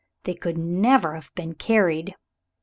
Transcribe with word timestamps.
They 0.23 0.33
could 0.33 0.57
never 0.57 1.13
have 1.13 1.29
been 1.35 1.53
carried. 1.53 2.15